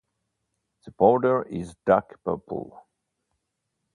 [0.83, 2.87] The powder is dark purple.